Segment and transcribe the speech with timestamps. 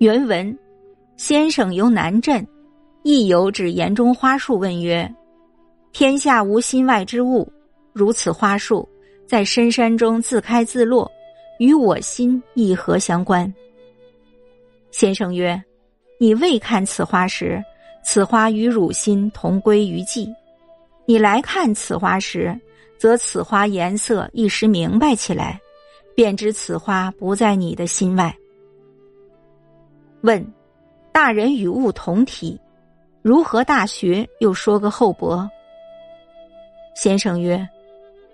[0.00, 0.58] 原文：
[1.18, 2.46] 先生由南镇，
[3.02, 5.06] 亦有指岩中花树问曰
[5.92, 7.46] ：“天下无心外之物，
[7.92, 8.88] 如此花树
[9.26, 11.06] 在深山中自开自落，
[11.58, 13.52] 与我心亦何相关？”
[14.90, 15.62] 先生曰
[16.18, 17.62] ：“你未看此花时，
[18.02, 20.26] 此花与汝心同归于寂；
[21.04, 22.58] 你来看此花时，
[22.96, 25.60] 则此花颜色一时明白起来，
[26.14, 28.34] 便知此花不在你的心外。”
[30.22, 30.44] 问：
[31.12, 32.60] 大人与物同体，
[33.22, 35.48] 如何大学又说个厚薄？
[36.94, 37.66] 先生曰：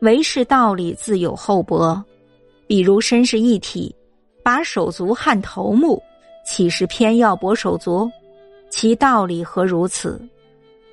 [0.00, 2.02] 为是道理自有厚薄，
[2.66, 3.94] 比如身是一体，
[4.42, 6.02] 把手足撼头目，
[6.44, 8.10] 岂是偏要薄手足？
[8.68, 10.20] 其道理何如此？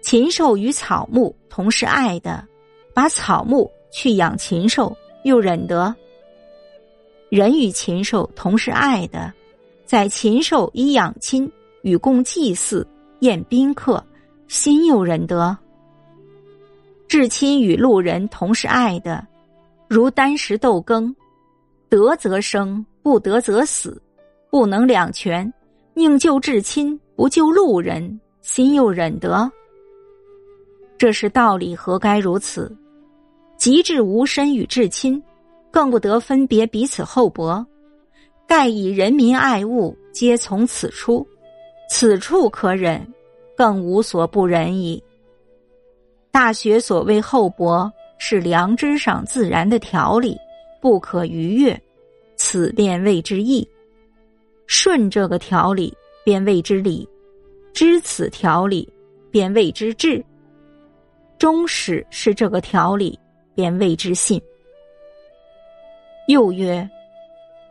[0.02, 2.46] 禽兽与草木同是爱的，
[2.94, 5.94] 把草木去养禽兽，又忍得？
[7.30, 9.34] 人与禽兽同是爱的。
[9.94, 11.48] 在禽兽以养亲，
[11.84, 12.84] 与共祭祀
[13.20, 14.04] 宴宾客，
[14.48, 15.56] 心又忍得？
[17.08, 19.24] 至亲与路人同是爱的，
[19.88, 21.16] 如单食豆羹，
[21.90, 24.02] 得则生，不得则死，
[24.50, 25.54] 不能两全，
[25.94, 29.48] 宁救至亲，不救路人，心又忍得？
[30.98, 32.76] 这是道理，何该如此？
[33.58, 35.22] 极致无身与至亲，
[35.70, 37.64] 更不得分别彼此厚薄。
[38.56, 41.28] 盖以人民爱物，皆从此出，
[41.90, 43.04] 此处可忍，
[43.58, 45.04] 更无所不忍矣。
[46.30, 50.38] 大学所谓厚薄，是良知上自然的条理，
[50.80, 51.82] 不可逾越，
[52.36, 53.68] 此便谓之义。
[54.68, 55.92] 顺这个条理，
[56.24, 57.10] 便谓之理；
[57.74, 58.88] 知此条理，
[59.32, 60.24] 便谓之智；
[61.40, 63.18] 终始是这个条理，
[63.56, 64.40] 便谓之信。
[66.28, 66.88] 又曰。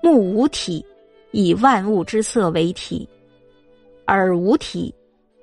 [0.03, 0.85] 目无体，
[1.31, 3.09] 以万物之色为体；
[4.09, 4.93] 耳无体，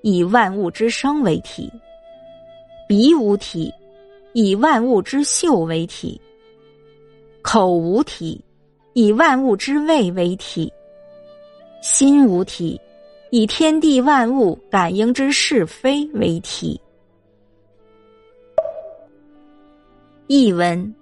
[0.02, 1.72] 以万物之声为体；
[2.86, 3.74] 鼻无体，
[4.34, 6.20] 以万物之嗅为体；
[7.42, 8.44] 口无体，
[8.92, 10.70] 以万物之味为体；
[11.82, 12.80] 心无体，
[13.30, 16.80] 以天地万物感应之是非为体。
[20.28, 20.94] 译文：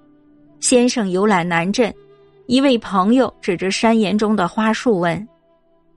[0.60, 1.92] 先生游览南镇。
[2.48, 5.28] 一位朋友指着山岩中的花树问：“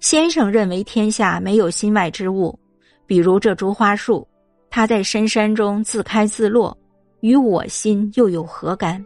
[0.00, 2.59] 先生认为天下没有心外之物，
[3.06, 4.27] 比如这株花树，
[4.69, 6.77] 它在深山中自开自落，
[7.21, 9.05] 与我心又有何干？”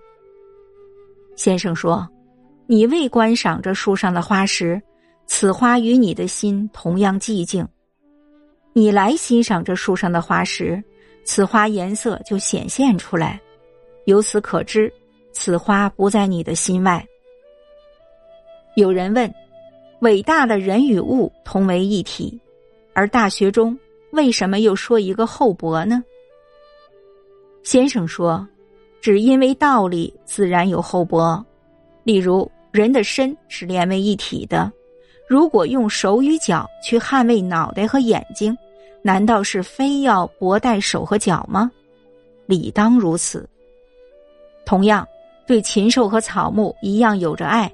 [1.37, 2.09] 先生说
[2.67, 4.81] ：“你未观赏这树上的花时，
[5.27, 7.63] 此花与你的心同样寂静；
[8.73, 10.83] 你来欣赏这树上的花时，
[11.25, 13.39] 此花颜色就显现出来。
[14.07, 14.91] 由此可知，
[15.35, 17.07] 此花不在你的心外。”
[18.77, 19.33] 有人问：
[20.01, 22.37] 伟大的人与物同为一体，
[22.93, 23.79] 而大学中
[24.11, 26.03] 为什么又说一个厚薄呢？
[27.63, 28.47] 先生说，
[29.01, 31.45] 只因为道理自然有厚薄。
[32.03, 34.71] 例如，人的身是连为一体的，
[35.29, 38.57] 如果用手与脚去捍卫脑袋和眼睛，
[39.03, 41.71] 难道是非要薄待手和脚吗？
[42.47, 43.49] 理当如此。
[44.67, 45.07] 同样，
[45.47, 47.73] 对禽兽和草木一样有着爱。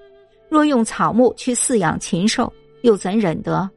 [0.51, 2.53] 若用草木去饲养禽兽，
[2.83, 3.71] 又怎忍得？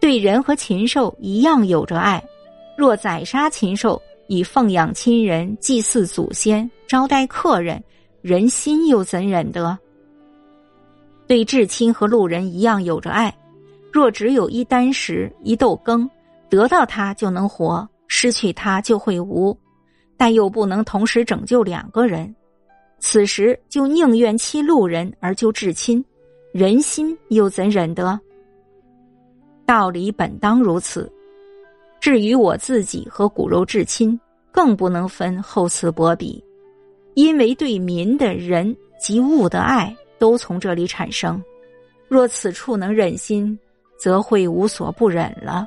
[0.00, 2.22] 对人和禽兽一样有着爱，
[2.76, 7.82] 若宰杀禽兽以奉养亲人、祭祀祖先、招待客人，
[8.20, 9.78] 人心又怎忍得？
[11.26, 13.34] 对至亲和路人一样有着爱，
[13.92, 16.08] 若只有一箪食、一豆羹，
[16.50, 19.56] 得到它就能活，失去它就会无，
[20.16, 22.34] 但又不能同时拯救两个人。
[22.98, 26.04] 此时就宁愿欺路人而救至亲，
[26.52, 28.18] 人心又怎忍得？
[29.64, 31.10] 道理本当如此。
[32.00, 34.18] 至于我自己和骨肉至亲，
[34.52, 36.42] 更不能分厚此薄彼，
[37.14, 41.42] 因为对民的人及物的爱都从这里产生。
[42.08, 43.58] 若此处能忍心，
[43.98, 45.66] 则会无所不忍了。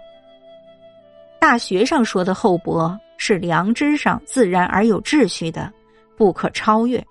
[1.39, 5.71] 大学上说的厚薄，是良知上自然而有秩序的，
[6.15, 7.05] 不可超越。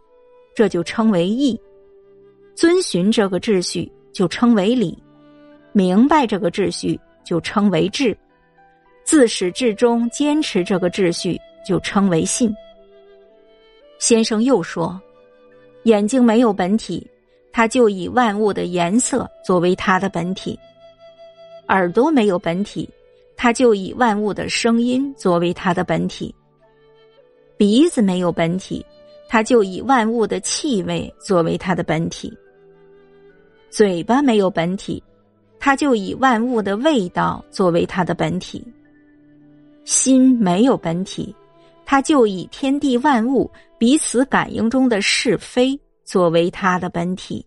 [0.58, 1.56] 这就称为义，
[2.56, 5.00] 遵循这个秩序就称为礼，
[5.70, 8.18] 明白这个秩序就称为智，
[9.04, 12.52] 自始至终坚持这个秩序就称为信。
[14.00, 15.00] 先生又说，
[15.84, 17.08] 眼睛没有本体，
[17.52, 20.58] 他就以万物的颜色作为它的本体；
[21.68, 22.90] 耳朵没有本体，
[23.36, 26.34] 他就以万物的声音作为它的本体；
[27.56, 28.84] 鼻子没有本体。
[29.28, 32.36] 他就以万物的气味作为他的本体。
[33.70, 35.02] 嘴巴没有本体，
[35.60, 38.66] 他就以万物的味道作为他的本体。
[39.84, 41.34] 心没有本体，
[41.84, 47.44] 他就以天地万物彼此感应中的是非作为他的本体。